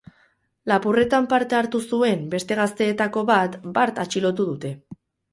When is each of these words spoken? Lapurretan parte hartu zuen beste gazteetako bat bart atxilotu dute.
Lapurretan 0.69 1.25
parte 1.33 1.57
hartu 1.57 1.81
zuen 1.97 2.23
beste 2.31 2.57
gazteetako 2.59 3.23
bat 3.31 3.59
bart 3.77 4.01
atxilotu 4.05 4.47
dute. 4.49 4.73